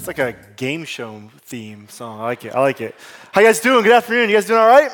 [0.00, 2.20] It's like a game show theme song.
[2.20, 2.54] I like it.
[2.54, 2.94] I like it.
[3.32, 3.82] How you guys doing?
[3.82, 4.30] Good afternoon.
[4.30, 4.90] You guys doing all right?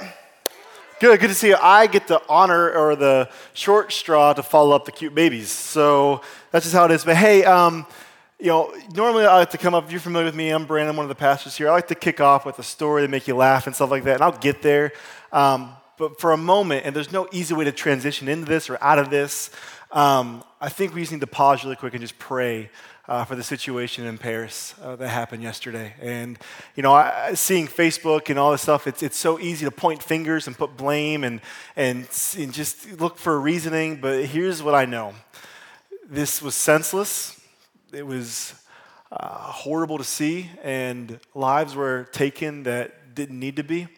[0.98, 1.20] Good.
[1.20, 1.56] Good to see you.
[1.62, 5.48] I get the honor or the short straw to follow up the cute babies.
[5.48, 7.04] So that's just how it is.
[7.04, 7.86] But hey, um,
[8.40, 9.84] you know, normally I like to come up.
[9.84, 11.68] If you're familiar with me, I'm Brandon, one of the pastors here.
[11.68, 14.02] I like to kick off with a story to make you laugh and stuff like
[14.02, 14.90] that, and I'll get there.
[15.30, 18.76] Um, but for a moment, and there's no easy way to transition into this or
[18.80, 19.50] out of this,
[19.92, 22.70] um, I think we just need to pause really quick and just pray
[23.08, 25.94] uh, for the situation in Paris uh, that happened yesterday.
[26.00, 26.38] And,
[26.74, 30.02] you know, I, seeing Facebook and all this stuff, it's, it's so easy to point
[30.02, 31.40] fingers and put blame and,
[31.76, 33.96] and, and just look for reasoning.
[33.96, 35.14] But here's what I know
[36.08, 37.40] this was senseless,
[37.92, 38.54] it was
[39.10, 43.88] uh, horrible to see, and lives were taken that didn't need to be.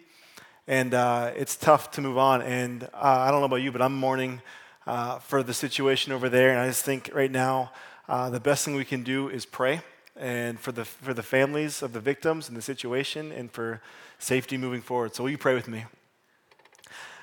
[0.67, 2.43] And uh, it's tough to move on.
[2.43, 4.43] And uh, I don't know about you, but I'm mourning
[4.87, 6.51] uh, for the situation over there.
[6.51, 7.73] And I just think right now,
[8.09, 9.83] uh, the best thing we can do is pray
[10.17, 13.83] and for the, for the families of the victims and the situation and for
[14.19, 15.15] safety moving forward.
[15.15, 15.85] So, will you pray with me?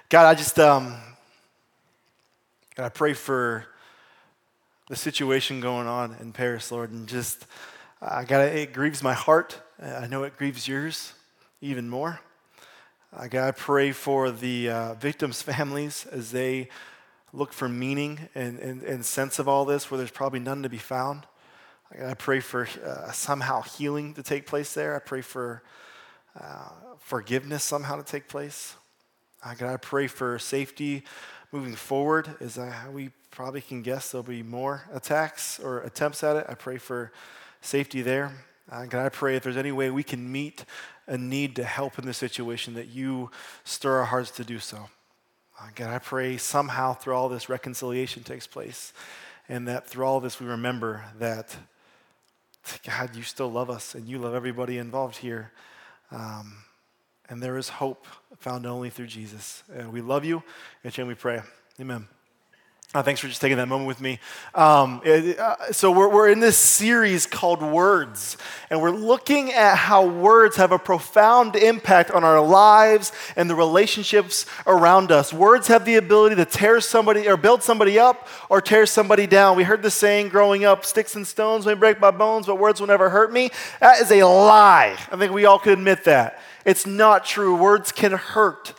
[0.09, 0.95] God, I just, um,
[2.75, 3.66] God, I pray for
[4.88, 7.47] the situation going on in Paris, Lord, and just,
[8.02, 9.59] uh, God, it grieves my heart.
[9.81, 11.14] I know it grieves yours
[11.61, 12.20] even more.
[13.11, 16.70] Uh, God, I pray for the uh, victims' families as they
[17.36, 20.69] look for meaning and, and, and sense of all this where there's probably none to
[20.69, 21.23] be found.
[22.03, 24.95] I pray for uh, somehow healing to take place there.
[24.95, 25.61] I pray for
[26.39, 26.69] uh,
[27.00, 28.75] forgiveness somehow to take place.
[29.44, 31.03] Uh, God, I pray for safety
[31.52, 32.36] moving forward.
[32.39, 36.45] As I, we probably can guess, there'll be more attacks or attempts at it.
[36.49, 37.11] I pray for
[37.61, 38.31] safety there.
[38.72, 40.66] Uh, God, I pray if there's any way we can meet
[41.08, 43.30] a need to help in this situation, that you
[43.64, 44.89] stir our hearts to do so.
[45.59, 48.92] Uh, God, I pray somehow through all this reconciliation takes place,
[49.48, 51.56] and that through all this we remember that,
[52.86, 55.52] God, you still love us and you love everybody involved here.
[56.11, 56.58] Um,
[57.30, 58.06] and there is hope
[58.38, 59.64] found only through Jesus.
[59.70, 60.43] Uh, we love you,
[60.83, 61.42] and we pray.
[61.80, 62.08] Amen.
[62.95, 64.20] Uh, thanks for just taking that moment with me.
[64.54, 68.38] Um, it, uh, so, we're, we're in this series called Words,
[68.70, 73.55] and we're looking at how words have a profound impact on our lives and the
[73.55, 75.34] relationships around us.
[75.34, 79.58] Words have the ability to tear somebody or build somebody up or tear somebody down.
[79.58, 82.80] We heard the saying growing up sticks and stones may break my bones, but words
[82.80, 83.50] will never hurt me.
[83.82, 84.95] That is a lie.
[85.11, 86.39] I think we all could admit that.
[86.64, 87.58] It's not true.
[87.58, 88.73] Words can hurt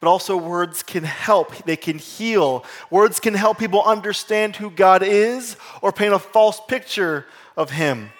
[0.00, 1.56] but also words can help.
[1.64, 2.64] They can heal.
[2.90, 7.26] Words can help people understand who God is or paint a false picture
[7.56, 8.10] of Him.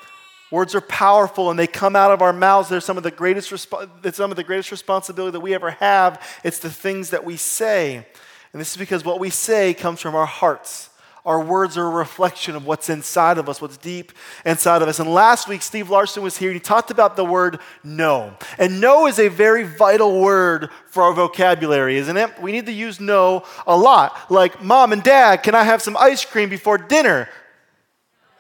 [0.51, 2.69] Words are powerful and they come out of our mouths.
[2.69, 6.23] They're some of the greatest, resp- some of the greatest responsibility that we ever have.
[6.45, 8.07] It's the things that we say.
[8.53, 10.89] And this is because what we say comes from our hearts.
[11.27, 14.13] Our words are a reflection of what's inside of us, what's deep
[14.45, 15.01] inside of us.
[15.01, 18.37] And last week, Steve Larson was here and he talked about the word no.
[18.59, 22.41] And no is a very vital word for our vocabulary, isn't it?
[22.41, 24.31] We need to use no a lot.
[24.31, 27.29] Like, mom and dad, can I have some ice cream before dinner?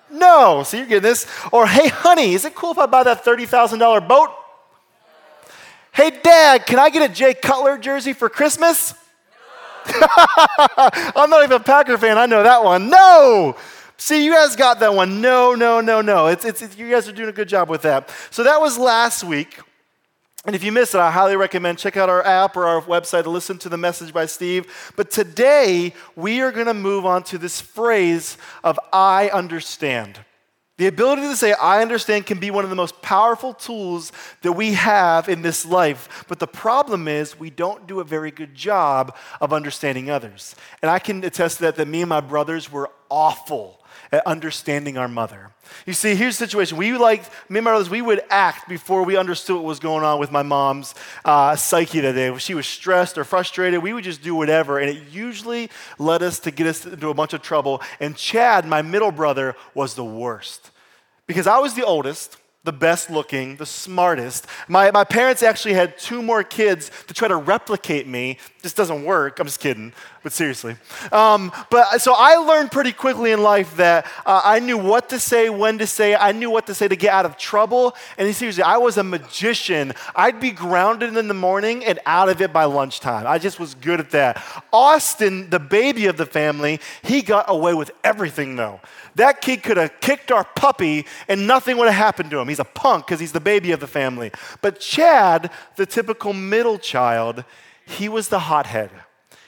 [0.09, 0.63] No.
[0.63, 1.27] So you're getting this.
[1.51, 4.31] Or, hey, honey, is it cool if I buy that $30,000 boat?
[5.91, 8.95] Hey, dad, can I get a Jay Cutler jersey for Christmas?
[11.17, 12.19] I'm not even a Packer fan.
[12.19, 12.89] I know that one.
[12.91, 13.57] No.
[13.99, 15.21] See, you guys got that one.
[15.21, 16.27] No, no, no, no.
[16.27, 18.11] It's, it's, it's, you guys are doing a good job with that.
[18.31, 19.59] So that was last week.
[20.45, 23.25] And if you missed it, I highly recommend check out our app or our website
[23.25, 24.93] to listen to the message by Steve.
[24.95, 30.21] But today, we are going to move on to this phrase of I understand.
[30.79, 34.53] The ability to say, I understand, can be one of the most powerful tools that
[34.53, 36.27] we have in this life.
[36.29, 40.55] But the problem is, we don't do a very good job of understanding others.
[40.83, 43.81] And I can attest to that, that me and my brothers were awful
[44.13, 45.51] at understanding our mother.
[45.85, 46.77] You see, here's the situation.
[46.77, 50.05] We like, me and my brothers, we would act before we understood what was going
[50.05, 50.95] on with my mom's
[51.25, 52.33] uh, psyche that day.
[52.33, 54.79] If she was stressed or frustrated, we would just do whatever.
[54.79, 57.83] And it usually led us to get us into a bunch of trouble.
[58.01, 60.71] And Chad, my middle brother, was the worst.
[61.27, 62.37] Because I was the oldest
[62.67, 64.47] the best looking, the smartest.
[64.67, 68.39] My, my parents actually had two more kids to try to replicate me.
[68.61, 69.39] This doesn't work.
[69.39, 69.93] I'm just kidding,
[70.27, 70.75] but seriously.
[71.13, 75.21] Um, but so I learned pretty quickly in life that uh, I knew what to
[75.21, 76.17] say, when to say.
[76.17, 77.95] I knew what to say to get out of trouble.
[78.19, 79.93] And seriously, I was a magician.
[80.17, 83.25] I'd be grounded in the morning and out of it by lunchtime.
[83.25, 84.45] I just was good at that.
[84.73, 88.81] Austin, the baby of the family, he got away with everything though.
[89.15, 92.49] That kid could have kicked our puppy and nothing would have happened to him.
[92.49, 94.33] He's a punk because he's the baby of the family.
[94.61, 97.45] But Chad, the typical middle child,
[97.85, 98.91] he was the hothead.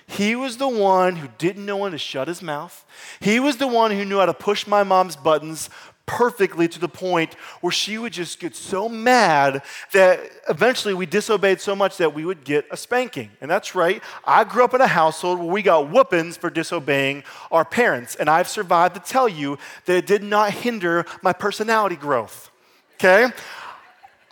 [0.09, 2.85] He was the one who didn't know when to shut his mouth.
[3.21, 5.69] He was the one who knew how to push my mom's buttons
[6.07, 9.63] perfectly to the point where she would just get so mad
[9.93, 10.19] that
[10.49, 13.31] eventually we disobeyed so much that we would get a spanking.
[13.43, 17.23] And that's right, I grew up in a household where we got whoopings for disobeying
[17.53, 18.15] our parents.
[18.15, 22.51] And I've survived to tell you that it did not hinder my personality growth.
[22.95, 23.27] Okay?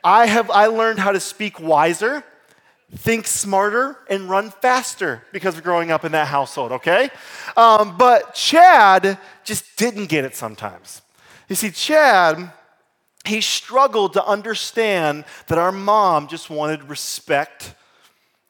[0.02, 2.25] I have I learned how to speak wiser
[2.94, 7.11] think smarter and run faster because of growing up in that household, okay?
[7.56, 11.03] Um, but Chad just didn't get it sometimes.
[11.49, 12.53] You see, Chad,
[13.25, 17.75] he struggled to understand that our mom just wanted respect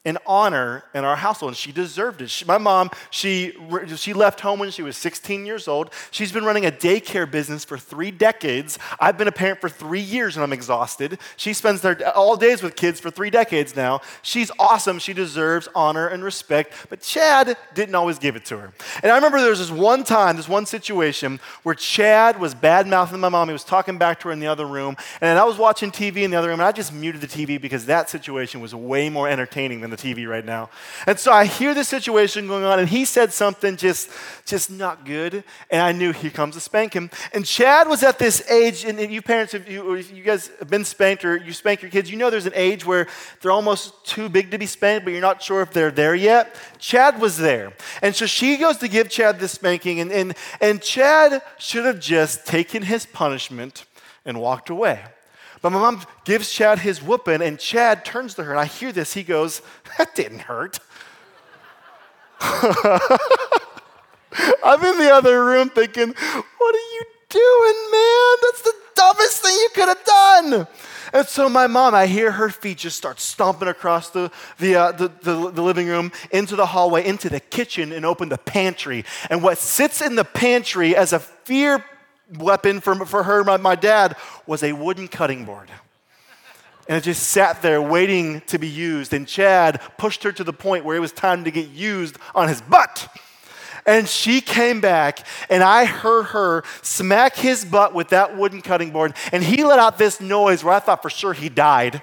[0.07, 2.31] and honor in our household, and she deserved it.
[2.31, 3.53] She, my mom, she,
[3.97, 5.93] she left home when she was 16 years old.
[6.13, 8.79] She's been running a daycare business for three decades.
[9.01, 11.19] I've been a parent for three years and I'm exhausted.
[11.37, 14.01] She spends their, all days with kids for three decades now.
[14.23, 15.01] She's awesome.
[15.01, 18.73] She deserves honor and respect, but Chad didn't always give it to her.
[19.03, 22.87] And I remember there was this one time, this one situation where Chad was bad
[22.87, 23.49] mouthing my mom.
[23.49, 26.19] He was talking back to her in the other room, and I was watching TV
[26.19, 29.11] in the other room, and I just muted the TV because that situation was way
[29.11, 30.71] more entertaining than the the TV right now.
[31.07, 34.11] And so I hear this situation going on, and he said something just,
[34.45, 35.45] just not good.
[35.71, 37.11] And I knew here comes a spanking.
[37.33, 40.85] And Chad was at this age, and you parents, if you, you guys have been
[40.85, 43.07] spanked or you spank your kids, you know there's an age where
[43.41, 46.55] they're almost too big to be spanked, but you're not sure if they're there yet.
[46.79, 47.73] Chad was there.
[48.03, 52.01] And so she goes to give Chad this spanking, and, and, and Chad should have
[52.01, 53.87] just taken his punishment
[54.25, 55.03] and walked away.
[55.67, 58.93] But my mom gives Chad his whooping, and Chad turns to her, and I hear
[58.93, 59.15] this.
[59.15, 59.63] He goes,
[59.99, 60.79] That didn't hurt.
[62.41, 62.71] I'm
[64.85, 68.37] in the other room thinking, What are you doing, man?
[68.43, 70.69] That's the dumbest thing you could have done.
[71.13, 74.93] And so my mom, I hear her feet just start stomping across the, the, uh,
[74.93, 79.05] the, the, the, living room, into the hallway, into the kitchen, and open the pantry.
[79.31, 81.85] And what sits in the pantry as a fear
[82.35, 85.71] weapon for, for her, my, my dad, was a wooden cutting board.
[86.89, 89.13] And it just sat there waiting to be used.
[89.13, 92.49] And Chad pushed her to the point where it was time to get used on
[92.49, 93.09] his butt.
[93.87, 98.91] And she came back, and I heard her smack his butt with that wooden cutting
[98.91, 99.15] board.
[99.31, 102.03] And he let out this noise where I thought for sure he died.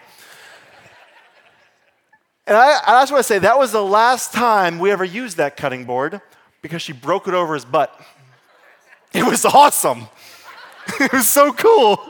[2.48, 5.38] And I, I just want to say that was the last time we ever used
[5.38, 6.22] that cutting board
[6.62, 7.98] because she broke it over his butt.
[9.20, 10.08] It was awesome.
[11.00, 12.02] it was so cool.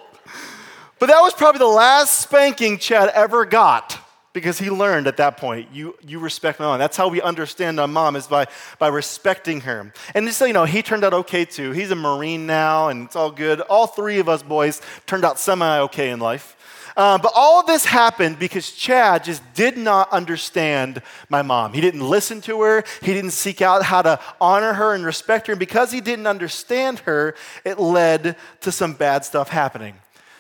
[1.00, 4.00] But that was probably the last spanking Chad ever got
[4.32, 6.80] because he learned at that point, you, you respect my mom.
[6.80, 8.48] That's how we understand our mom is by,
[8.80, 9.94] by respecting her.
[10.16, 11.72] And just so you know, he turned out okay too.
[11.72, 13.60] He's a Marine now and it's all good.
[13.62, 16.56] All three of us boys turned out semi okay in life.
[16.96, 21.74] Um, but all of this happened because Chad just did not understand my mom.
[21.74, 25.48] He didn't listen to her, he didn't seek out how to honor her and respect
[25.48, 25.54] her.
[25.54, 27.36] And because he didn't understand her,
[27.66, 29.96] it led to some bad stuff happening.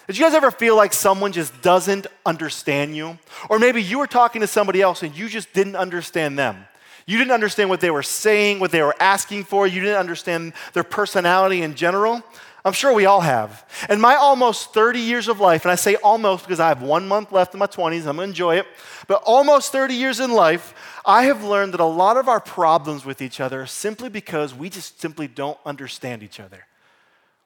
[0.07, 3.17] Did you guys ever feel like someone just doesn't understand you?
[3.49, 6.65] Or maybe you were talking to somebody else and you just didn't understand them.
[7.05, 9.65] You didn't understand what they were saying, what they were asking for.
[9.65, 12.21] You didn't understand their personality in general.
[12.65, 13.65] I'm sure we all have.
[13.89, 17.07] In my almost 30 years of life, and I say almost because I have one
[17.07, 18.65] month left in my 20s, I'm gonna enjoy it,
[19.07, 20.73] but almost 30 years in life,
[21.05, 24.53] I have learned that a lot of our problems with each other are simply because
[24.53, 26.65] we just simply don't understand each other.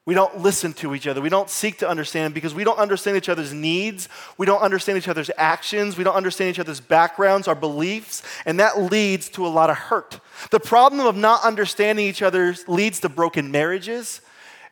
[0.05, 1.19] We don't listen to each other.
[1.19, 4.07] We don't seek to understand because we don't understand each other's needs.
[4.37, 5.97] We don't understand each other's actions.
[5.97, 9.77] We don't understand each other's backgrounds, our beliefs, and that leads to a lot of
[9.77, 10.21] hurt.
[10.51, 14.21] The problem of not understanding each other leads to broken marriages.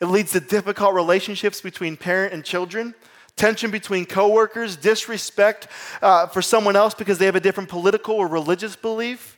[0.01, 2.95] It leads to difficult relationships between parent and children,
[3.35, 5.67] tension between coworkers, disrespect
[6.01, 9.37] uh, for someone else because they have a different political or religious belief.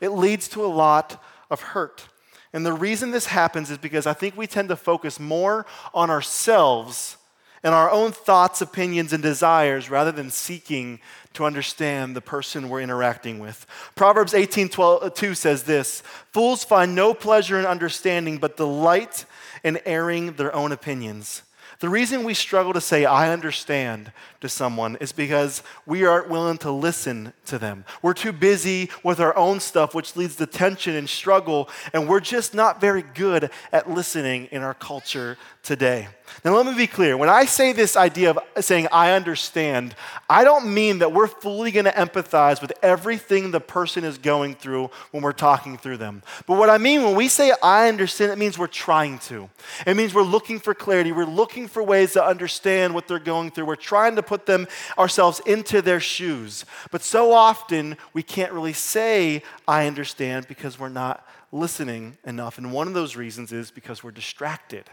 [0.00, 2.08] It leads to a lot of hurt.
[2.52, 6.10] And the reason this happens is because I think we tend to focus more on
[6.10, 7.16] ourselves
[7.64, 10.98] and our own thoughts, opinions, and desires rather than seeking
[11.34, 13.66] to understand the person we're interacting with.
[13.94, 19.24] Proverbs 18 12, 2 says this Fools find no pleasure in understanding, but delight
[19.64, 21.42] in airing their own opinions.
[21.80, 26.58] The reason we struggle to say, I understand to someone is because we aren't willing
[26.58, 27.84] to listen to them.
[28.02, 32.20] We're too busy with our own stuff, which leads to tension and struggle, and we're
[32.20, 36.06] just not very good at listening in our culture today.
[36.44, 37.16] Now, let me be clear.
[37.16, 39.94] When I say this idea of saying, I understand,
[40.28, 44.54] I don't mean that we're fully going to empathize with everything the person is going
[44.54, 46.22] through when we're talking through them.
[46.46, 49.48] But what I mean when we say, I understand, it means we're trying to.
[49.86, 51.12] It means we're looking for clarity.
[51.12, 53.66] We're looking for ways to understand what they're going through.
[53.66, 54.66] We're trying to put them
[54.98, 56.64] ourselves into their shoes.
[56.90, 62.58] But so often, we can't really say, I understand, because we're not listening enough.
[62.58, 64.88] And one of those reasons is because we're distracted.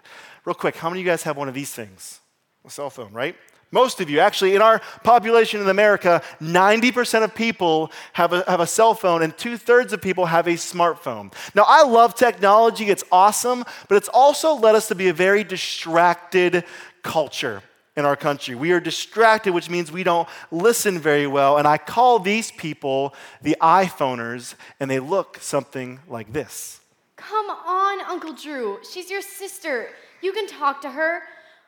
[0.45, 2.19] Real quick, how many of you guys have one of these things?
[2.65, 3.35] A cell phone, right?
[3.71, 8.59] Most of you, actually, in our population in America, 90% of people have a, have
[8.59, 11.31] a cell phone and two thirds of people have a smartphone.
[11.53, 15.43] Now, I love technology, it's awesome, but it's also led us to be a very
[15.43, 16.65] distracted
[17.03, 17.61] culture
[17.99, 18.55] in our country.
[18.55, 21.57] We are distracted, which means we don't listen very well.
[21.57, 26.79] And I call these people the iPhoners, and they look something like this.
[27.17, 28.79] Come on, Uncle Drew.
[28.91, 29.89] She's your sister.
[30.21, 31.21] You can talk to her.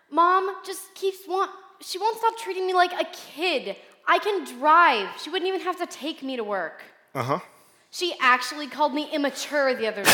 [0.10, 3.76] Mom just keeps want she won't stop treating me like a kid.
[4.08, 5.10] I can drive.
[5.22, 6.84] She wouldn't even have to take me to work.
[7.16, 7.40] Uh-huh.
[7.94, 10.12] She actually called me immature the other day.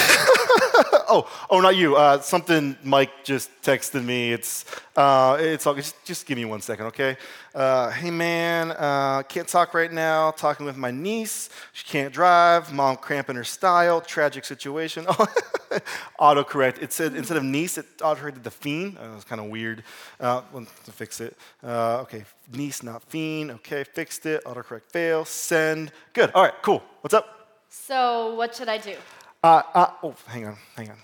[1.07, 1.96] oh, oh, not you.
[1.96, 4.34] Uh, something Mike just texted me.
[4.34, 4.65] It's,
[4.96, 5.75] uh, it's all.
[5.75, 7.17] Just, just give me one second, okay?
[7.53, 10.31] Uh, hey man, uh, can't talk right now.
[10.31, 11.51] Talking with my niece.
[11.72, 12.74] She can't drive.
[12.74, 14.01] Mom cramping her style.
[14.01, 15.05] Tragic situation.
[15.07, 15.27] Oh,
[16.19, 16.81] autocorrect.
[16.81, 18.98] It said instead of niece, it autocorrected the fiend.
[18.98, 19.84] It was kind of weird.
[20.19, 20.41] Uh,
[20.86, 21.38] to fix it.
[21.63, 23.51] Uh, okay, niece, not fiend.
[23.51, 24.43] Okay, fixed it.
[24.46, 25.25] Autocorrect fail.
[25.25, 25.91] Send.
[26.13, 26.31] Good.
[26.31, 26.81] All right, cool.
[27.01, 27.37] What's up?
[27.70, 28.96] So, what should I do?
[29.44, 30.98] Uh, uh, oh, hang on, hang on.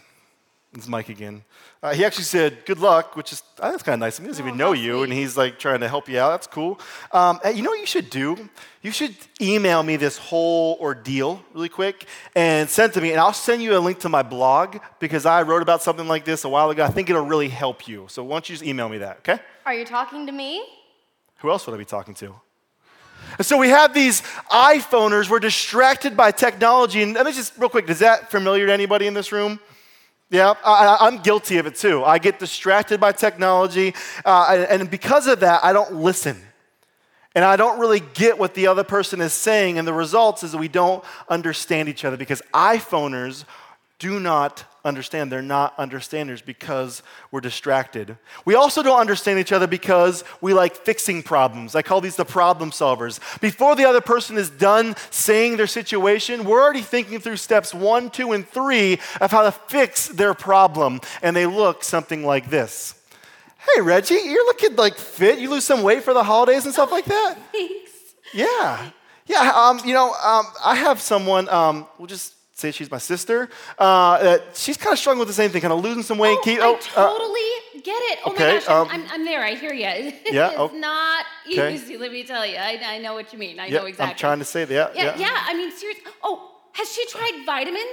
[0.76, 1.44] It's Mike again.
[1.84, 4.18] Uh, he actually said, "Good luck," which is uh, that's kind of nice.
[4.18, 5.04] He doesn't oh, even know you, sweet.
[5.04, 6.32] and he's like trying to help you out.
[6.32, 6.80] That's cool.
[7.12, 8.50] Um, you know what you should do?
[8.82, 12.06] You should email me this whole ordeal really quick
[12.36, 15.44] and send to me, and I'll send you a link to my blog because I
[15.44, 16.84] wrote about something like this a while ago.
[16.84, 18.08] I think it'll really help you.
[18.10, 19.18] So why don't you just email me that?
[19.20, 19.40] Okay?
[19.68, 20.66] Are you talking to me?
[21.38, 22.34] Who else would I be talking to?
[23.38, 24.22] And so we have these
[24.52, 27.02] iPhoners, we're distracted by technology.
[27.02, 29.60] And let me just, real quick, is that familiar to anybody in this room?
[30.30, 32.04] Yeah, I, am guilty of it too.
[32.04, 33.94] I get distracted by technology,
[34.26, 36.42] uh, and because of that, I don't listen.
[37.36, 40.52] And I don't really get what the other person is saying, and the results is
[40.52, 43.46] that we don't understand each other because iPhoners
[44.00, 45.32] do not understand.
[45.32, 48.18] They're not understanders because we're distracted.
[48.46, 51.76] We also don't understand each other because we like fixing problems.
[51.76, 53.20] I call these the problem solvers.
[53.40, 58.10] Before the other person is done saying their situation, we're already thinking through steps one,
[58.10, 61.00] two, and three of how to fix their problem.
[61.22, 62.96] And they look something like this.
[63.74, 65.40] Hey, Reggie, you're looking like fit.
[65.40, 67.38] You lose some weight for the holidays and stuff like that?
[67.54, 67.92] Thanks.
[68.34, 68.90] Yeah.
[69.26, 73.50] Yeah, um, you know, um, I have someone, um, we'll just say she's my sister.
[73.78, 76.38] Uh, she's kind of struggling with the same thing, kind of losing some weight.
[76.40, 78.20] Oh, keep, I oh, totally get it.
[78.26, 79.44] Oh okay, my gosh, I'm, um, I'm, I'm, there.
[79.44, 80.14] I hear you.
[80.32, 80.80] Yeah, it's okay.
[80.80, 81.98] not easy.
[81.98, 82.58] Let me tell you.
[82.58, 83.60] I, I know what you mean.
[83.60, 84.12] I yeah, know exactly.
[84.12, 84.96] I'm trying to say that.
[84.96, 85.44] Yeah, Yeah, yeah.
[85.48, 86.04] I mean, seriously.
[86.24, 87.86] Oh, has she tried vitamins?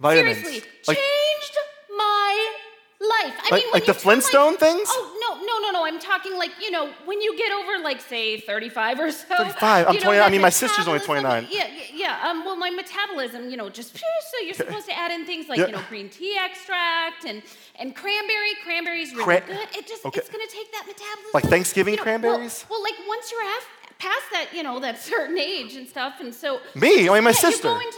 [0.00, 0.38] Vitamins.
[0.38, 1.56] Seriously, Like- changed
[1.96, 2.56] my
[3.00, 3.34] life.
[3.38, 4.88] I Like- mean, when like the you turn, Flintstone things?
[4.90, 5.84] Oh no, no, no, no.
[5.86, 9.24] I'm talking like you know when you get over like say 35 or so.
[9.36, 9.86] 35?
[9.86, 10.26] I'm you know, 29.
[10.26, 11.46] I mean, my sister's only 29.
[11.50, 12.28] Yeah, yeah, yeah.
[12.28, 15.58] Um, well, my metabolism, you know, just so you're supposed to add in things like
[15.58, 15.66] Yeah.
[15.66, 17.42] you know green tea extract and
[17.76, 18.54] and cranberry.
[18.64, 19.68] Cranberry's really Cran- good.
[19.78, 20.18] It just Okay.
[20.20, 21.30] it's gonna take that metabolism.
[21.34, 22.64] Like Thanksgiving you know, cranberries?
[22.68, 26.32] Well, like once you're af- past that, you know, that certain age and stuff, and
[26.32, 27.08] so Me?
[27.08, 27.66] I mean, my yeah, sister.
[27.68, 27.97] You go into, you,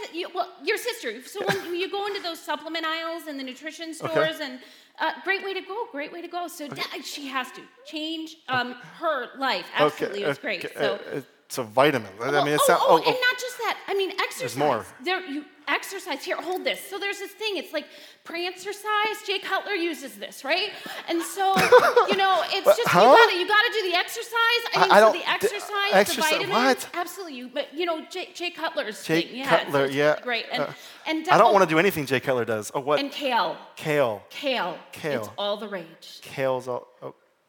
[0.63, 1.21] your sister.
[1.23, 4.59] So when you go into those supplement aisles and the nutrition stores, and
[4.99, 6.47] uh, great way to go, great way to go.
[6.47, 9.65] So that, she has to change um, her life.
[9.75, 10.65] Absolutely, it was great.
[10.65, 10.99] okay, So.
[11.13, 12.09] uh, it's a vitamin.
[12.21, 13.77] I mean, it's oh, not, oh, oh, and not just that.
[13.85, 14.39] I mean, exercise.
[14.39, 14.85] There's more.
[15.03, 16.23] There, you exercise.
[16.23, 16.79] Here, hold this.
[16.79, 17.57] So there's this thing.
[17.57, 17.87] It's like
[18.23, 19.17] pre-exercise.
[19.27, 20.69] Jay Cutler uses this, right?
[21.09, 21.53] And so,
[22.07, 23.01] you know, it's just huh?
[23.01, 24.31] you gotta you gotta do the exercise.
[24.33, 26.83] I mean, I so don't- the d- exercise, exercise- the vitamins.
[26.85, 26.89] what?
[26.93, 27.35] Absolutely.
[27.35, 29.35] You, but you know, Jay, Jay Cutler's Jay thing.
[29.39, 30.45] Yeah, Cutler, yeah, Great.
[30.53, 30.73] And uh,
[31.05, 32.71] and I don't oh, want to do anything Jay Cutler does.
[32.73, 33.01] Oh, what?
[33.01, 34.23] And kale, Kale.
[34.29, 35.19] kale, Kale.
[35.19, 36.19] It's all the rage.
[36.21, 36.87] Kale's all,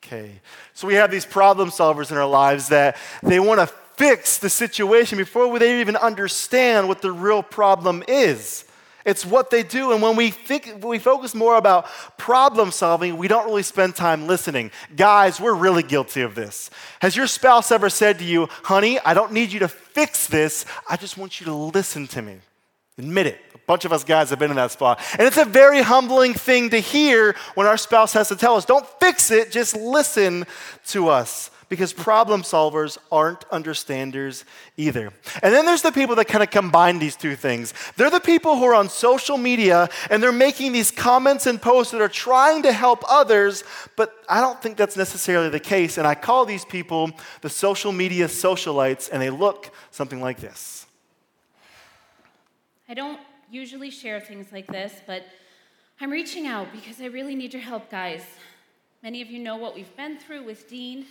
[0.05, 0.41] okay.
[0.75, 4.51] So we have these problem solvers in our lives that they want to fix the
[4.51, 8.65] situation before they even understand what the real problem is.
[9.05, 9.93] It's what they do.
[9.93, 14.27] And when we think we focus more about problem solving, we don't really spend time
[14.27, 14.71] listening.
[14.95, 16.71] Guys, we're really guilty of this.
[17.01, 20.65] Has your spouse ever said to you, honey, I don't need you to fix this,
[20.89, 22.39] I just want you to listen to me?
[22.99, 23.41] Admit it.
[23.55, 25.01] A bunch of us guys have been in that spot.
[25.19, 28.65] And it's a very humbling thing to hear when our spouse has to tell us,
[28.65, 30.47] don't fix it, just listen
[30.89, 31.51] to us.
[31.73, 34.45] Because problem solvers aren't understanders
[34.77, 35.11] either.
[35.43, 37.73] And then there's the people that kind of combine these two things.
[37.97, 41.93] They're the people who are on social media and they're making these comments and posts
[41.93, 43.65] that are trying to help others,
[43.97, 45.97] but I don't think that's necessarily the case.
[45.97, 47.11] And I call these people
[47.41, 50.85] the social media socialites, and they look something like this.
[52.87, 53.19] I don't
[53.51, 55.23] usually share things like this, but
[56.03, 58.21] I'm reaching out because I really need your help, guys.
[59.03, 61.07] Many of you know what we've been through with Dean.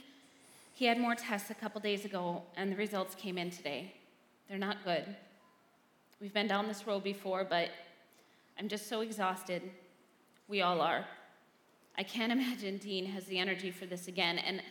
[0.81, 3.93] He had more tests a couple days ago, and the results came in today.
[4.50, 5.15] They're not good.
[6.19, 7.69] We've been down this road before, but
[8.57, 9.61] I'm just so exhausted.
[10.47, 11.05] We all are.
[12.00, 14.63] I can't imagine Dean has the energy for this again, and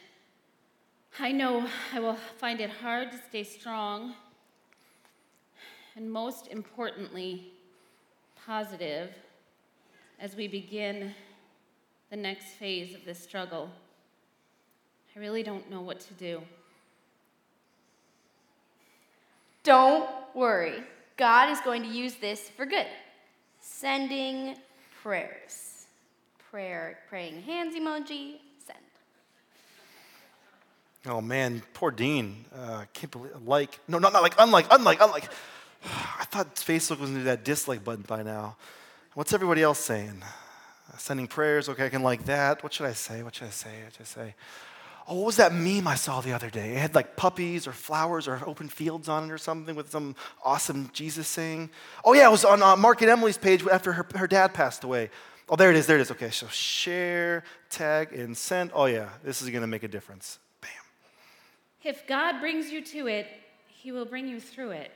[1.21, 4.15] I know I will find it hard to stay strong,
[5.95, 7.53] and most importantly,
[8.45, 9.13] positive
[10.19, 11.15] as we begin
[12.11, 13.71] the next phase of this struggle.
[15.17, 16.43] I really don't know what to do.
[19.63, 20.83] Don't worry.
[21.17, 22.87] God is going to use this for good.
[23.61, 24.57] Sending
[25.03, 25.87] prayers.
[26.51, 28.79] Prayer, praying hands emoji, send.
[31.07, 32.45] Oh man, poor Dean.
[32.53, 35.31] Uh, can't believe like no, not, not like unlike unlike unlike.
[35.85, 38.57] I thought Facebook was gonna do that dislike button by now.
[39.15, 40.23] What's everybody else saying?
[40.23, 41.69] Uh, sending prayers.
[41.69, 42.65] Okay, I can like that.
[42.65, 43.23] What should I say?
[43.23, 43.85] What should I say?
[43.85, 44.35] What should I say?
[45.11, 46.75] Oh, what was that meme I saw the other day?
[46.75, 50.15] It had like puppies or flowers or open fields on it or something with some
[50.45, 51.71] awesome Jesus saying.
[52.05, 54.85] Oh yeah, it was on uh, Mark and Emily's page after her, her dad passed
[54.85, 55.11] away.
[55.49, 55.89] Oh, there it is.
[55.89, 56.13] There it is.
[56.13, 58.71] Okay, so share, tag, and send.
[58.73, 60.39] Oh yeah, this is gonna make a difference.
[60.61, 60.71] Bam.
[61.83, 63.27] If God brings you to it,
[63.67, 64.93] He will bring you through it.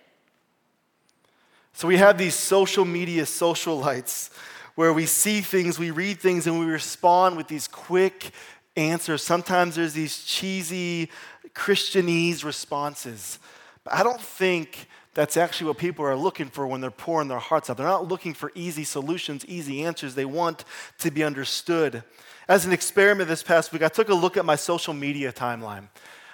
[1.72, 4.30] So we have these social media socialites
[4.76, 8.30] where we see things, we read things, and we respond with these quick
[8.76, 9.22] answers.
[9.22, 11.10] Sometimes there's these cheesy
[11.54, 13.38] Christianese responses.
[13.84, 17.38] But I don't think that's actually what people are looking for when they're pouring their
[17.38, 17.76] hearts out.
[17.76, 20.14] They're not looking for easy solutions, easy answers.
[20.14, 20.64] They want
[20.98, 22.02] to be understood.
[22.48, 25.88] As an experiment this past week, I took a look at my social media timeline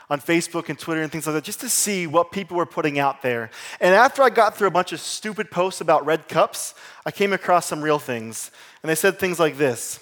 [0.09, 2.99] on Facebook and Twitter and things like that just to see what people were putting
[2.99, 3.50] out there.
[3.80, 6.75] And after I got through a bunch of stupid posts about red cups,
[7.06, 8.50] I came across some real things.
[8.82, 10.00] And they said things like this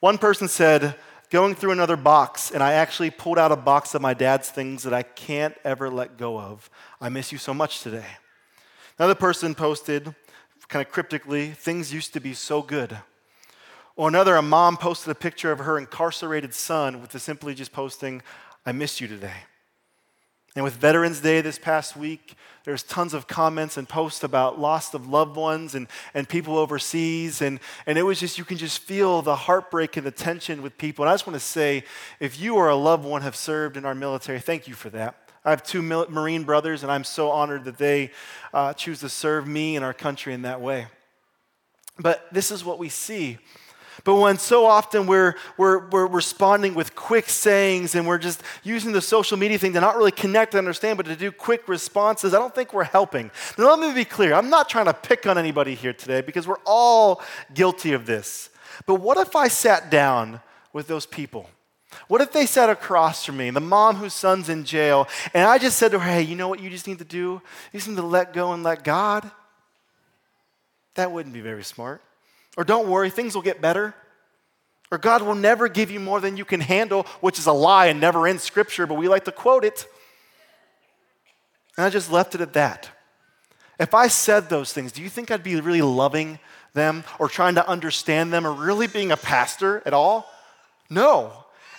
[0.00, 0.94] One person said,
[1.34, 4.84] going through another box, and I actually pulled out a box of my dad's things
[4.84, 6.70] that I can't ever let go of.
[7.00, 8.06] I miss you so much today.
[9.00, 10.14] Another person posted,
[10.68, 12.96] kind of cryptically, things used to be so good.
[13.96, 17.72] Or another, a mom posted a picture of her incarcerated son with the simply just
[17.72, 18.22] posting,
[18.64, 19.38] I miss you today.
[20.54, 24.94] And with Veterans Day this past week, there's tons of comments and posts about loss
[24.94, 27.42] of loved ones and, and people overseas.
[27.42, 30.78] And, and it was just, you can just feel the heartbreak and the tension with
[30.78, 31.04] people.
[31.04, 31.84] And I just want to say,
[32.20, 35.16] if you or a loved one have served in our military, thank you for that.
[35.44, 38.12] I have two Marine brothers, and I'm so honored that they
[38.54, 40.86] uh, choose to serve me and our country in that way.
[41.98, 43.38] But this is what we see
[44.04, 48.92] but when so often we're, we're, we're responding with quick sayings and we're just using
[48.92, 52.34] the social media thing to not really connect and understand, but to do quick responses,
[52.34, 53.30] I don't think we're helping.
[53.56, 56.46] Now, let me be clear I'm not trying to pick on anybody here today because
[56.46, 57.22] we're all
[57.54, 58.50] guilty of this.
[58.86, 60.40] But what if I sat down
[60.72, 61.48] with those people?
[62.08, 65.58] What if they sat across from me, the mom whose son's in jail, and I
[65.58, 67.40] just said to her, hey, you know what you just need to do?
[67.72, 69.30] You just need to let go and let God?
[70.96, 72.02] That wouldn't be very smart.
[72.56, 73.94] Or don't worry, things will get better.
[74.90, 77.86] Or God will never give you more than you can handle, which is a lie
[77.86, 79.86] and never in Scripture, but we like to quote it.
[81.76, 82.90] And I just left it at that.
[83.78, 86.38] If I said those things, do you think I'd be really loving
[86.74, 90.30] them or trying to understand them or really being a pastor at all?
[90.88, 91.32] No.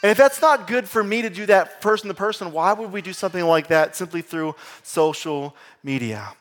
[0.04, 2.92] And if that's not good for me to do that person to person, why would
[2.92, 6.34] we do something like that simply through social media?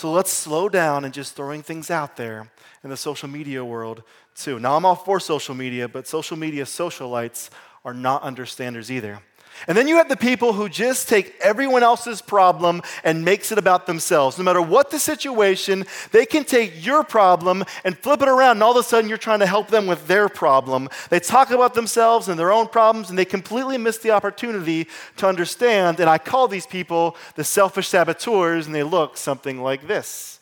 [0.00, 2.50] So let's slow down and just throwing things out there
[2.82, 4.02] in the social media world
[4.34, 4.58] too.
[4.58, 7.50] Now, I'm all for social media, but social media socialites
[7.84, 9.20] are not understanders either.
[9.68, 13.58] And then you have the people who just take everyone else's problem and makes it
[13.58, 14.38] about themselves.
[14.38, 18.62] No matter what the situation, they can take your problem and flip it around and
[18.62, 20.88] all of a sudden you're trying to help them with their problem.
[21.10, 25.26] They talk about themselves and their own problems and they completely miss the opportunity to
[25.26, 26.00] understand.
[26.00, 30.38] And I call these people the selfish saboteurs and they look something like this.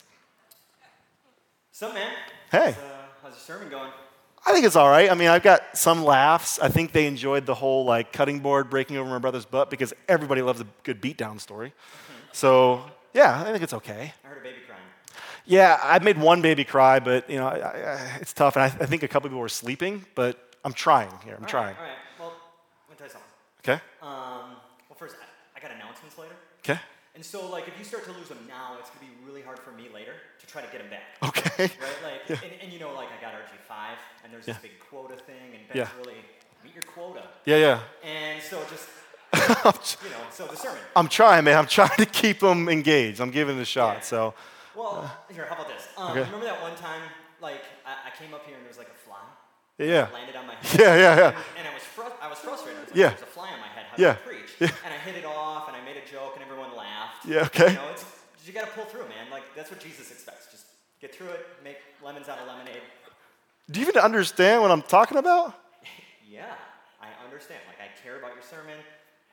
[1.69, 2.11] What's up, man?
[2.51, 2.71] Hey.
[2.71, 3.91] How's, uh, how's the sermon going?
[4.45, 5.11] I think it's all right.
[5.11, 6.59] I mean, I've got some laughs.
[6.59, 9.93] I think they enjoyed the whole like cutting board breaking over my brother's butt because
[10.07, 11.73] everybody loves a good beatdown story.
[12.31, 14.13] So yeah, I think it's okay.
[14.23, 14.81] I heard a baby crying.
[15.45, 18.67] Yeah, I made one baby cry, but you know, I, I, it's tough, and I,
[18.67, 20.05] I, think a couple people were sleeping.
[20.15, 21.35] But I'm trying here.
[21.35, 21.75] I'm all trying.
[21.75, 21.97] Right, all right.
[22.19, 22.33] Well,
[22.87, 23.29] let me tell you something.
[23.63, 23.83] Okay.
[24.01, 25.15] Um, well, first,
[25.55, 26.35] I got announcements later.
[26.59, 26.79] Okay.
[27.19, 29.59] And so, like, if you start to lose them now, it's gonna be really hard
[29.59, 31.19] for me later to try to get them back.
[31.21, 31.63] Okay.
[31.63, 31.99] Right?
[32.01, 32.37] Like, yeah.
[32.41, 33.75] and, and, you know, like, I got RG5,
[34.23, 34.53] and there's yeah.
[34.53, 35.89] this big quota thing, and Ben's yeah.
[35.99, 36.15] really
[36.63, 37.23] meet your quota.
[37.43, 38.09] Yeah, yeah.
[38.09, 38.87] And so, just
[40.01, 40.79] you know, so the sermon.
[40.95, 41.57] I'm trying, man.
[41.57, 43.19] I'm trying to keep them engaged.
[43.19, 43.95] I'm giving it a shot.
[43.95, 44.01] Yeah.
[44.03, 44.33] So.
[44.73, 45.89] Well, here, how about this?
[45.97, 46.21] Um, okay.
[46.21, 47.01] Remember that one time,
[47.41, 49.17] like, I, I, came up here and there was like a fly.
[49.79, 50.07] Yeah.
[50.11, 50.79] Landed on my head.
[50.79, 51.27] Yeah, yeah, yeah.
[51.27, 52.77] And, and I was fru- I was frustrated.
[52.77, 53.09] I was like, yeah.
[53.09, 53.85] There's a fly on my head.
[53.89, 54.13] How yeah.
[54.13, 54.51] do I preach?
[54.59, 54.71] Yeah.
[54.83, 57.25] And I hit it off, and I made a joke, and everyone laughed.
[57.25, 57.47] Yeah.
[57.47, 57.71] Okay.
[57.71, 59.31] You know, it's just you got to pull through, man.
[59.31, 60.51] Like that's what Jesus expects.
[60.51, 60.65] Just
[60.99, 62.83] get through it, make lemons out of lemonade.
[63.71, 65.55] Do you even understand what I'm talking about?
[66.29, 66.53] Yeah,
[67.01, 67.59] I understand.
[67.65, 68.77] Like, I care about your sermon,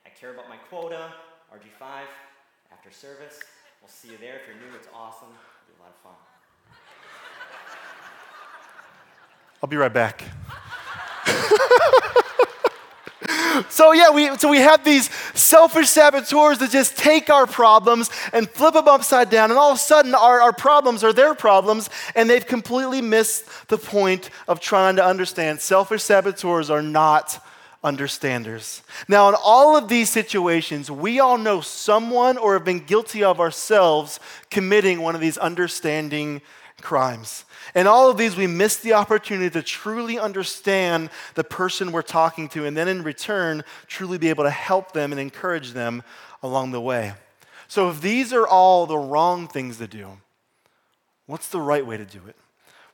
[0.07, 1.13] I care about my quota,
[1.53, 2.09] RG5,
[2.73, 3.39] after service.
[3.83, 4.41] We'll see you there.
[4.41, 5.29] If you're new, it's awesome.
[5.29, 6.36] It'll be a lot of fun.
[9.62, 10.25] I'll be right back.
[13.71, 18.49] so yeah, we so we have these selfish saboteurs that just take our problems and
[18.51, 21.88] flip them upside down, and all of a sudden our, our problems are their problems,
[22.14, 25.61] and they've completely missed the point of trying to understand.
[25.61, 27.42] Selfish saboteurs are not
[27.83, 28.83] understanders.
[29.09, 33.40] Now, in all of these situations, we all know someone or have been guilty of
[33.40, 34.19] ourselves
[34.51, 36.42] committing one of these understanding
[36.83, 37.45] crimes.
[37.75, 42.49] In all of these, we miss the opportunity to truly understand the person we're talking
[42.51, 46.03] to, and then in return, truly be able to help them and encourage them
[46.43, 47.15] along the way.
[47.69, 50.19] So, if these are all the wrong things to do,
[51.27, 52.37] what's the right way to do it?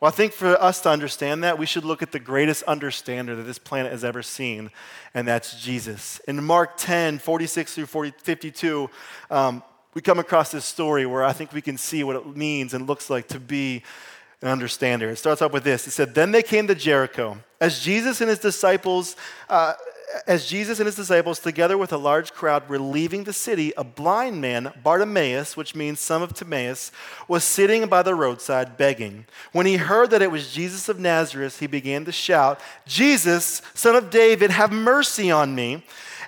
[0.00, 3.36] Well, I think for us to understand that, we should look at the greatest understander
[3.36, 4.70] that this planet has ever seen,
[5.14, 6.18] and that's Jesus.
[6.26, 8.90] In Mark 10, 46 through 40, 52,
[9.30, 9.62] um,
[9.94, 12.86] we come across this story where I think we can see what it means and
[12.86, 13.82] looks like to be
[14.40, 15.10] an understander.
[15.10, 15.86] It starts off with this.
[15.86, 17.38] It said, Then they came to Jericho.
[17.60, 19.16] As Jesus and his disciples,
[19.48, 19.74] uh,
[20.26, 23.84] as Jesus and his disciples, together with a large crowd, were leaving the city, a
[23.84, 26.90] blind man, Bartimaeus, which means son of Timaeus,
[27.28, 29.26] was sitting by the roadside begging.
[29.52, 33.96] When he heard that it was Jesus of Nazareth, he began to shout, Jesus, son
[33.96, 35.84] of David, have mercy on me.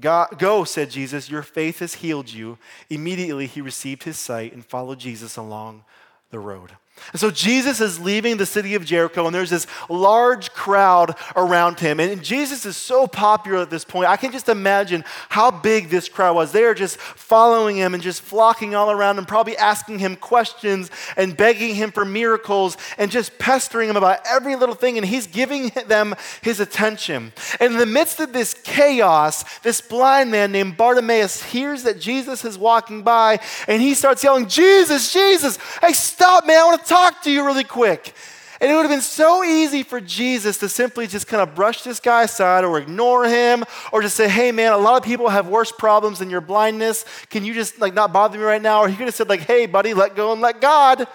[0.00, 2.58] Go, said Jesus, your faith has healed you.
[2.90, 5.84] Immediately he received his sight and followed Jesus along
[6.30, 6.72] the road.
[7.12, 11.78] And so Jesus is leaving the city of Jericho, and there's this large crowd around
[11.78, 12.00] him.
[12.00, 14.08] And Jesus is so popular at this point.
[14.08, 16.52] I can just imagine how big this crowd was.
[16.52, 20.90] They are just following him and just flocking all around him, probably asking him questions
[21.16, 24.96] and begging him for miracles and just pestering him about every little thing.
[24.96, 27.32] And he's giving them his attention.
[27.60, 32.44] And in the midst of this chaos, this blind man named Bartimaeus hears that Jesus
[32.44, 36.58] is walking by, and he starts yelling, Jesus, Jesus, hey, stop, man.
[36.58, 38.14] I want to talk to you really quick.
[38.60, 41.82] And it would have been so easy for Jesus to simply just kind of brush
[41.82, 45.28] this guy aside or ignore him or just say, hey man, a lot of people
[45.28, 47.04] have worse problems than your blindness.
[47.28, 48.80] Can you just like not bother me right now?
[48.80, 51.06] Or he could have said, like, hey buddy, let go and let God.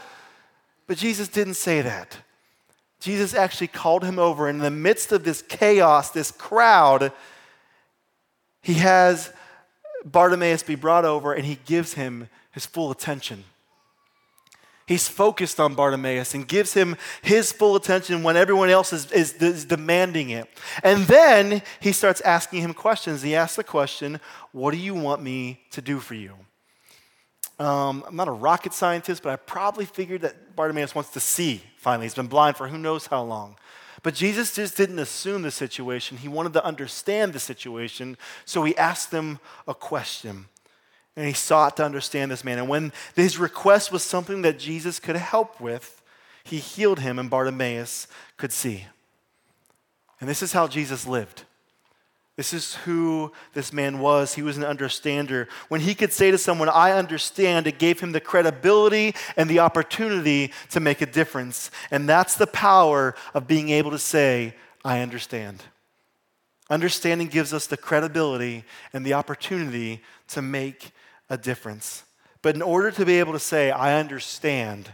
[0.86, 2.18] But Jesus didn't say that.
[3.00, 7.12] Jesus actually called him over in the midst of this chaos, this crowd.
[8.62, 9.34] He has
[10.06, 13.46] Bartimaeus be brought over and he gives him his full attention.
[14.92, 19.34] He's focused on Bartimaeus and gives him his full attention when everyone else is, is,
[19.36, 20.50] is, demanding it.
[20.84, 23.22] And then he starts asking him questions.
[23.22, 24.20] He asks the question,
[24.52, 26.34] What do you want me to do for you?
[27.58, 31.64] Um, I'm not a rocket scientist, but I probably figured that Bartimaeus wants to see
[31.78, 32.06] finally.
[32.06, 33.56] He's been blind for who knows how long.
[34.04, 36.18] But Jesus just didn't assume the situation.
[36.18, 40.48] He wanted to understand the situation, so he asked them a question.
[41.16, 42.58] And he sought to understand this man.
[42.58, 46.02] And when his request was something that Jesus could help with,
[46.44, 48.86] he healed him, and Bartimaeus could see.
[50.20, 51.44] And this is how Jesus lived.
[52.38, 54.34] This is who this man was.
[54.34, 55.48] He was an understander.
[55.68, 59.60] When he could say to someone, I understand, it gave him the credibility and the
[59.60, 61.70] opportunity to make a difference.
[61.92, 65.62] And that's the power of being able to say, I understand.
[66.70, 70.94] Understanding gives us the credibility and the opportunity to make
[71.32, 72.04] a difference.
[72.42, 74.94] But in order to be able to say, I understand,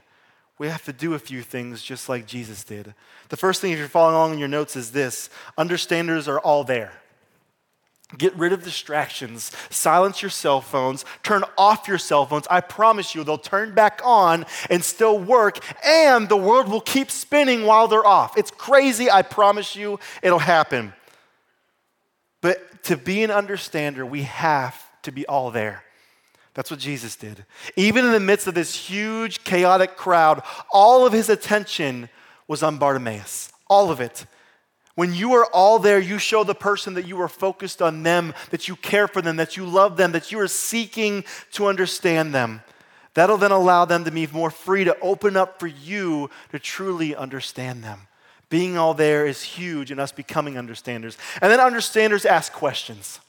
[0.59, 2.93] we have to do a few things just like Jesus did.
[3.29, 6.63] The first thing, if you're following along in your notes, is this understanders are all
[6.63, 6.93] there.
[8.17, 12.47] Get rid of distractions, silence your cell phones, turn off your cell phones.
[12.49, 17.11] I promise you, they'll turn back on and still work, and the world will keep
[17.11, 18.37] spinning while they're off.
[18.37, 20.93] It's crazy, I promise you, it'll happen.
[22.41, 25.83] But to be an understander, we have to be all there.
[26.57, 27.45] That's what Jesus did.
[27.75, 30.41] Even in the midst of this huge, chaotic crowd,
[30.71, 32.09] all of his attention
[32.47, 33.51] was on Bartimaeus.
[33.67, 34.25] All of it.
[34.95, 38.33] When you are all there, you show the person that you are focused on them,
[38.49, 42.33] that you care for them, that you love them, that you are seeking to understand
[42.33, 42.61] them.
[43.13, 47.15] That'll then allow them to be more free to open up for you to truly
[47.15, 48.07] understand them.
[48.49, 51.19] Being all there is huge in us becoming understanders.
[51.39, 53.19] And then understanders ask questions.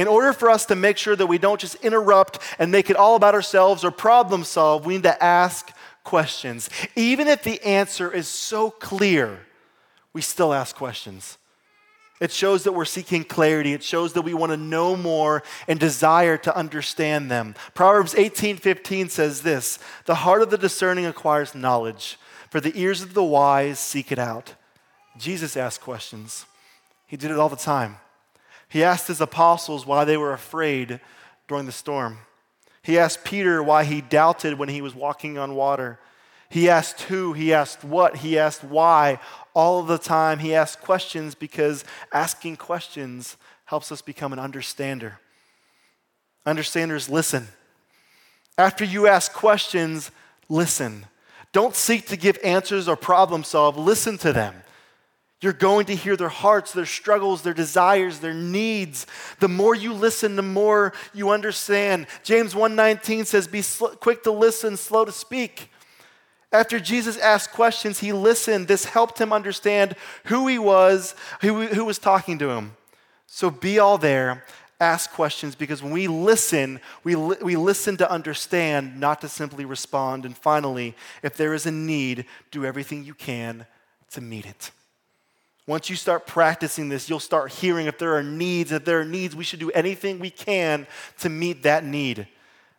[0.00, 2.96] In order for us to make sure that we don't just interrupt and make it
[2.96, 5.70] all about ourselves or problem solve, we need to ask
[6.04, 6.70] questions.
[6.96, 9.40] Even if the answer is so clear,
[10.14, 11.36] we still ask questions.
[12.18, 13.74] It shows that we're seeking clarity.
[13.74, 17.54] It shows that we want to know more and desire to understand them.
[17.74, 23.12] Proverbs 18:15 says this, "The heart of the discerning acquires knowledge, for the ears of
[23.12, 24.54] the wise seek it out."
[25.18, 26.46] Jesus asked questions.
[27.06, 27.98] He did it all the time.
[28.70, 31.00] He asked his apostles why they were afraid
[31.48, 32.18] during the storm.
[32.82, 35.98] He asked Peter why he doubted when he was walking on water.
[36.48, 39.18] He asked who, he asked what, he asked why
[39.54, 40.38] all the time.
[40.38, 45.18] He asked questions because asking questions helps us become an understander.
[46.46, 47.48] Understanders listen.
[48.56, 50.12] After you ask questions,
[50.48, 51.06] listen.
[51.52, 54.54] Don't seek to give answers or problem solve, listen to them.
[55.40, 59.06] You're going to hear their hearts, their struggles, their desires, their needs.
[59.38, 62.06] The more you listen, the more you understand.
[62.22, 65.70] James 1:19 says be sl- quick to listen, slow to speak.
[66.52, 68.66] After Jesus asked questions, he listened.
[68.66, 72.76] This helped him understand who he was, who, who was talking to him.
[73.26, 74.44] So be all there,
[74.80, 79.64] ask questions, because when we listen, we, li- we listen to understand, not to simply
[79.64, 80.26] respond.
[80.26, 83.66] And finally, if there is a need, do everything you can
[84.10, 84.72] to meet it.
[85.70, 88.72] Once you start practicing this, you'll start hearing if there are needs.
[88.72, 90.84] If there are needs, we should do anything we can
[91.20, 92.26] to meet that need.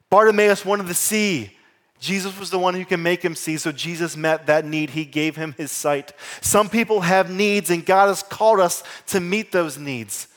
[0.09, 1.55] Bartimaeus wanted to see.
[2.01, 4.89] Jesus was the one who can make him see, so Jesus met that need.
[4.89, 6.11] He gave him his sight.
[6.41, 10.27] Some people have needs, and God has called us to meet those needs.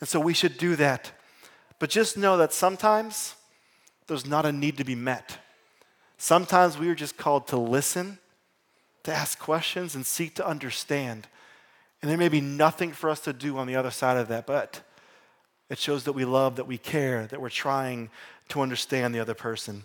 [0.00, 1.12] And so we should do that.
[1.78, 3.36] But just know that sometimes
[4.06, 5.38] there's not a need to be met.
[6.18, 8.18] Sometimes we are just called to listen,
[9.04, 11.26] to ask questions, and seek to understand.
[12.00, 14.46] And there may be nothing for us to do on the other side of that,
[14.46, 14.82] but
[15.68, 18.10] it shows that we love, that we care, that we're trying
[18.48, 19.84] to understand the other person.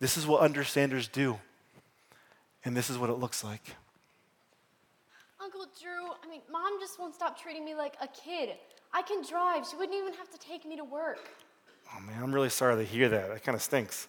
[0.00, 1.38] This is what understanders do.
[2.64, 3.76] And this is what it looks like.
[5.40, 8.50] Uncle Drew, I mean, mom just won't stop treating me like a kid.
[8.92, 9.66] I can drive.
[9.68, 11.28] She wouldn't even have to take me to work.
[11.94, 13.28] Oh man, I'm really sorry to hear that.
[13.28, 14.08] That kind of stinks.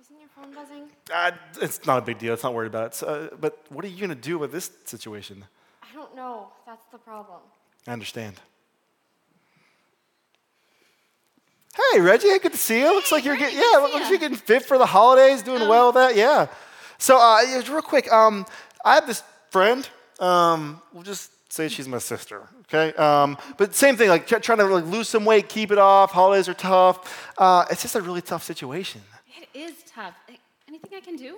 [0.00, 0.88] Isn't your phone buzzing?
[1.12, 2.34] Uh, it's not a big deal.
[2.34, 2.94] It's not worried about it.
[2.94, 5.44] So, uh, but what are you going to do with this situation?
[5.90, 6.48] I don't know.
[6.66, 7.40] That's the problem.
[7.86, 8.34] I understand.
[11.92, 12.86] Hey, Reggie, good to see you.
[12.94, 15.68] Looks like you're getting yeah, looks like you're getting fit for the holidays, doing Oh.
[15.68, 16.16] well with that.
[16.16, 16.48] Yeah.
[16.98, 18.44] So, uh, real quick, um,
[18.84, 19.88] I have this friend.
[20.18, 22.42] Um, we'll just say she's my sister.
[22.62, 22.92] Okay.
[22.94, 26.10] Um, but same thing, like try- trying to like lose some weight, keep it off.
[26.10, 27.30] Holidays are tough.
[27.38, 29.00] Uh, it's just a really tough situation.
[29.40, 30.14] It is tough.
[30.90, 31.36] Anything I can do?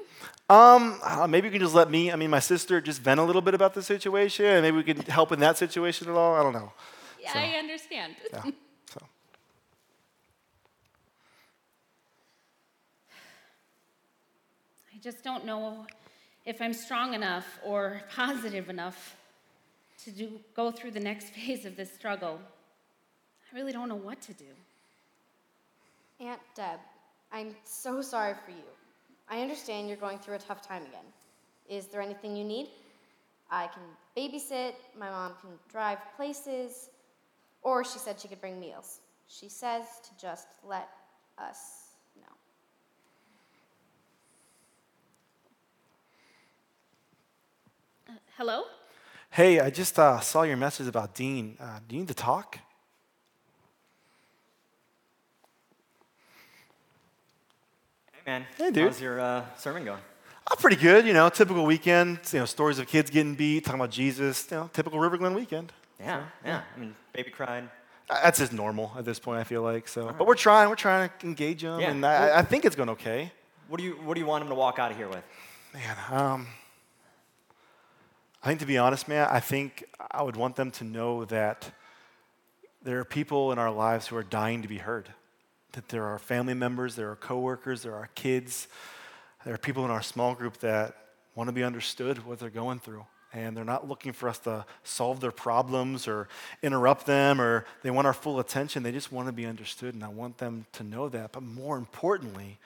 [0.48, 3.00] Um, I don't know, maybe you can just let me, I mean, my sister, just
[3.00, 6.08] vent a little bit about the situation, and maybe we can help in that situation
[6.08, 6.34] at all.
[6.34, 6.72] I don't know.
[7.20, 8.14] Yeah, So- I understand.
[8.32, 8.42] Yeah.
[8.92, 9.00] So.
[14.92, 15.86] I just don't know
[16.44, 19.16] if I'm strong enough or positive enough
[20.04, 22.40] to do, go through the next phase of this struggle.
[23.52, 24.44] I really don't know what to do.
[26.20, 26.78] Aunt Deb,
[27.32, 28.62] I'm so sorry for you.
[29.32, 31.04] I understand you're going through a tough time again.
[31.68, 32.68] Is there anything you need?
[33.48, 33.82] I can
[34.16, 36.90] babysit, my mom can drive places,
[37.62, 38.98] or she said she could bring meals.
[39.28, 40.88] She says to just let
[41.38, 42.34] us know.
[48.08, 48.64] Uh, hello?
[49.30, 51.56] Hey, I just uh, saw your message about Dean.
[51.60, 52.58] Uh, do you need to talk?
[58.26, 58.46] Man.
[58.56, 58.85] Hey, dude.
[58.85, 60.00] How's your uh, sermon going?
[60.50, 61.06] Oh, pretty good.
[61.06, 62.20] You know, typical weekend.
[62.33, 64.48] You know, stories of kids getting beat, talking about Jesus.
[64.50, 65.72] You know, typical River Glen weekend.
[65.98, 66.62] Yeah, yeah.
[66.74, 67.68] I mean, baby cried.
[68.09, 69.38] Uh, That's just normal at this point.
[69.38, 70.12] I feel like so.
[70.16, 70.68] But we're trying.
[70.68, 71.90] We're trying to engage them, Yeah.
[71.90, 73.30] and I, I think it's going okay.
[73.68, 75.22] What do you What do you want them to walk out of here with?
[75.72, 76.46] Man, um,
[78.42, 81.70] I think to be honest, man, I think I would want them to know that
[82.83, 85.11] there are people in our lives who are dying to be heard.
[85.72, 88.68] That there are family members, there are coworkers, there are kids,
[89.44, 90.96] there are people in our small group that
[91.35, 93.06] want to be understood what they're going through.
[93.33, 96.28] And they're not looking for us to solve their problems or
[96.62, 98.83] interrupt them or they want our full attention.
[98.83, 99.94] They just want to be understood.
[99.94, 101.30] And I want them to know that.
[101.30, 102.59] But more importantly,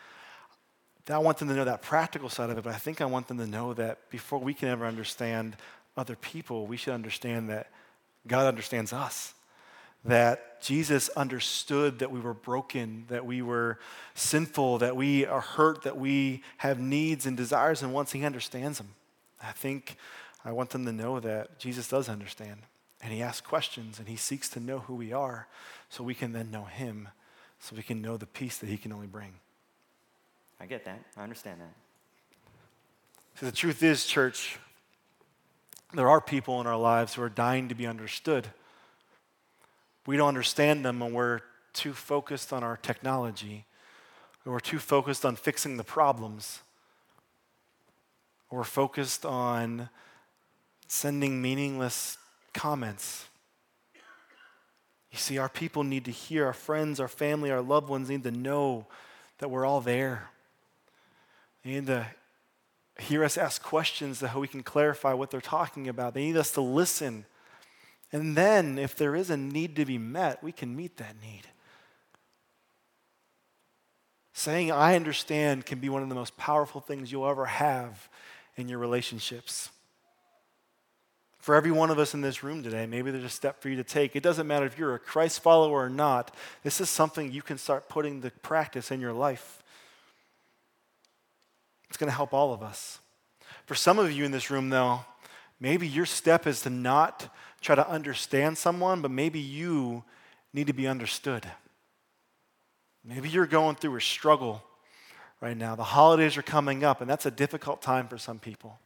[1.08, 3.28] I want them to know that practical side of it, but I think I want
[3.28, 5.56] them to know that before we can ever understand
[5.98, 7.70] other people, we should understand that
[8.26, 9.34] God understands us.
[10.04, 13.78] That Jesus understood that we were broken, that we were
[14.14, 18.78] sinful, that we are hurt, that we have needs and desires, and once He understands
[18.78, 18.88] them,
[19.42, 19.96] I think
[20.44, 22.62] I want them to know that Jesus does understand.
[23.02, 25.46] And he asks questions and he seeks to know who we are
[25.90, 27.08] so we can then know him,
[27.60, 29.34] so we can know the peace that he can only bring.
[30.58, 31.00] I get that.
[31.16, 31.74] I understand that.
[33.38, 34.58] So the truth is, church,
[35.92, 38.48] there are people in our lives who are dying to be understood.
[40.06, 41.40] We don't understand them when we're
[41.72, 43.64] too focused on our technology,
[44.44, 46.60] or we're too focused on fixing the problems,
[48.50, 49.88] or we're focused on
[50.86, 52.18] sending meaningless
[52.52, 53.26] comments.
[55.10, 58.24] You see, our people need to hear, our friends, our family, our loved ones need
[58.24, 58.86] to know
[59.38, 60.30] that we're all there.
[61.64, 62.06] They need to
[62.98, 66.14] hear us ask questions so we can clarify what they're talking about.
[66.14, 67.26] They need us to listen.
[68.14, 71.48] And then, if there is a need to be met, we can meet that need.
[74.32, 78.08] Saying, I understand, can be one of the most powerful things you'll ever have
[78.56, 79.70] in your relationships.
[81.40, 83.74] For every one of us in this room today, maybe there's a step for you
[83.74, 84.14] to take.
[84.14, 87.58] It doesn't matter if you're a Christ follower or not, this is something you can
[87.58, 89.60] start putting to practice in your life.
[91.88, 93.00] It's going to help all of us.
[93.66, 95.00] For some of you in this room, though,
[95.58, 97.28] maybe your step is to not
[97.64, 100.04] try to understand someone, but maybe you
[100.52, 101.46] need to be understood.
[103.04, 104.62] Maybe you're going through a struggle
[105.40, 105.74] right now.
[105.74, 108.78] The holidays are coming up, and that's a difficult time for some people.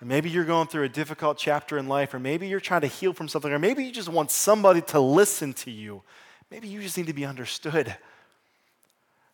[0.00, 2.86] Or maybe you're going through a difficult chapter in life, or maybe you're trying to
[2.86, 6.02] heal from something, or maybe you just want somebody to listen to you.
[6.50, 7.96] Maybe you just need to be understood.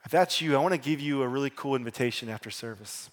[0.05, 3.11] If that's you, I want to give you a really cool invitation after service.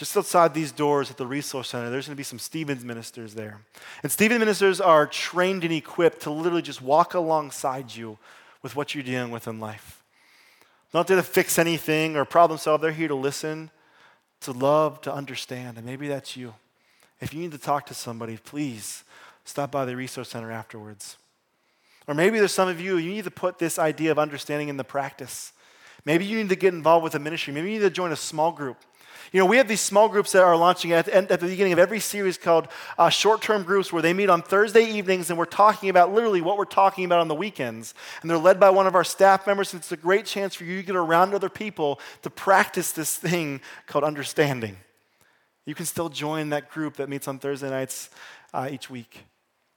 [0.00, 3.34] Just outside these doors at the Resource Center, there's going to be some Stephen's ministers
[3.34, 3.60] there.
[4.02, 8.16] And Stephen's ministers are trained and equipped to literally just walk alongside you
[8.62, 10.02] with what you're dealing with in life.
[10.94, 13.68] Not there to fix anything or problem solve, they're here to listen,
[14.40, 15.76] to love, to understand.
[15.76, 16.54] And maybe that's you.
[17.20, 19.04] If you need to talk to somebody, please
[19.44, 21.18] stop by the Resource Center afterwards.
[22.08, 24.82] Or maybe there's some of you, you need to put this idea of understanding into
[24.82, 25.52] practice.
[26.06, 27.52] Maybe you need to get involved with a ministry.
[27.52, 28.78] Maybe you need to join a small group.
[29.32, 31.78] You know, we have these small groups that are launching at, at the beginning of
[31.78, 35.44] every series called uh, Short Term Groups, where they meet on Thursday evenings and we're
[35.44, 37.94] talking about literally what we're talking about on the weekends.
[38.22, 39.72] And they're led by one of our staff members.
[39.72, 43.16] And it's a great chance for you to get around other people to practice this
[43.16, 44.76] thing called understanding.
[45.66, 48.10] You can still join that group that meets on Thursday nights
[48.52, 49.24] uh, each week.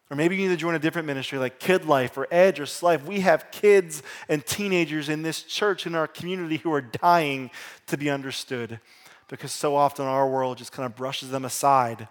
[0.09, 2.65] Or maybe you need to join a different ministry like Kid Life or Edge or
[2.65, 3.03] Slife.
[3.03, 7.49] We have kids and teenagers in this church, in our community, who are dying
[7.87, 8.79] to be understood
[9.27, 12.07] because so often our world just kind of brushes them aside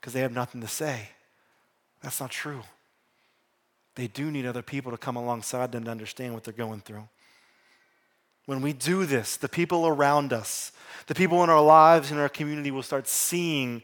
[0.00, 1.08] because they have nothing to say.
[2.02, 2.62] That's not true.
[3.94, 7.08] They do need other people to come alongside them to understand what they're going through.
[8.46, 10.72] When we do this, the people around us,
[11.06, 13.82] the people in our lives, in our community will start seeing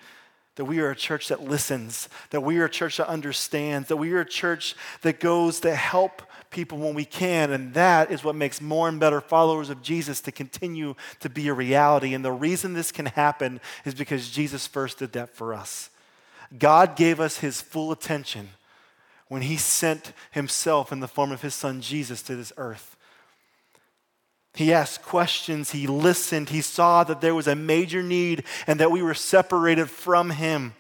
[0.61, 3.96] that we are a church that listens, that we are a church that understands, that
[3.96, 6.20] we are a church that goes to help
[6.51, 7.51] people when we can.
[7.51, 11.49] And that is what makes more and better followers of Jesus to continue to be
[11.49, 12.12] a reality.
[12.12, 15.88] And the reason this can happen is because Jesus first did that for us.
[16.59, 18.51] God gave us his full attention
[19.29, 22.99] when he sent himself in the form of his son Jesus to this earth.
[24.54, 28.90] He asked questions, he listened, he saw that there was a major need and that
[28.90, 30.74] we were separated from him.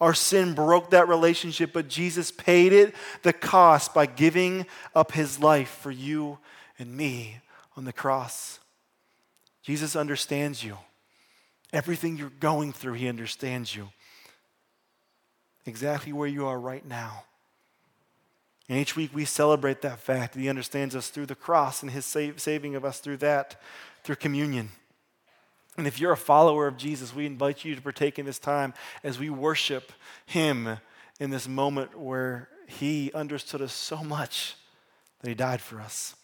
[0.00, 5.38] Our sin broke that relationship, but Jesus paid it the cost by giving up his
[5.38, 6.38] life for you
[6.78, 7.38] and me
[7.76, 8.58] on the cross.
[9.62, 10.76] Jesus understands you.
[11.72, 13.88] Everything you're going through, he understands you.
[15.66, 17.24] Exactly where you are right now.
[18.72, 20.32] And each week we celebrate that fact.
[20.32, 23.60] That He understands us through the cross and his save, saving of us through that,
[24.02, 24.70] through communion.
[25.76, 28.72] And if you're a follower of Jesus, we invite you to partake in this time
[29.04, 29.92] as we worship
[30.24, 30.78] him
[31.20, 34.56] in this moment where he understood us so much
[35.20, 36.14] that he died for us.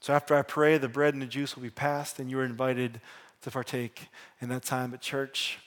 [0.00, 3.02] So after I pray, the bread and the juice will be passed, and you're invited
[3.42, 4.08] to partake
[4.40, 5.58] in that time at church.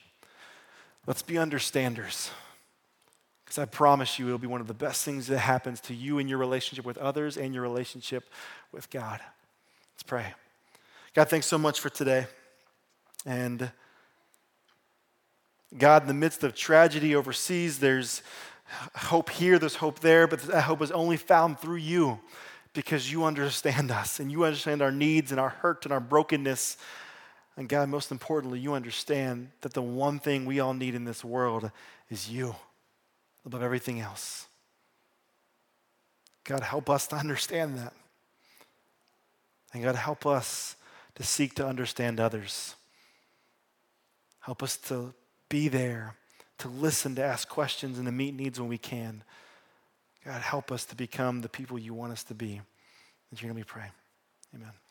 [1.06, 2.32] Let's be understanders.
[3.46, 6.18] Because I promise you, it'll be one of the best things that happens to you
[6.18, 8.28] in your relationship with others and your relationship
[8.72, 9.22] with God.
[9.94, 10.34] Let's pray.
[11.14, 12.26] God, thanks so much for today.
[13.26, 13.72] And
[15.78, 18.24] God, in the midst of tragedy overseas, there's
[18.96, 22.20] hope here, there's hope there, but that hope is only found through you
[22.74, 26.78] because you understand us and you understand our needs and our hurt and our brokenness.
[27.58, 31.24] And God, most importantly, you understand that the one thing we all need in this
[31.24, 31.72] world
[32.10, 32.56] is you
[33.46, 34.48] above everything else.
[36.44, 37.94] God, help us to understand that.
[39.74, 40.76] And God, help us
[41.16, 42.76] to seek to understand others.
[44.40, 45.14] Help us to
[45.50, 46.16] be there
[46.60, 49.24] to listen, to ask questions, and to meet needs when we can.
[50.24, 52.62] God, help us to become the people you want us to be.
[53.32, 53.92] In your name we pray.
[54.54, 54.85] Amen.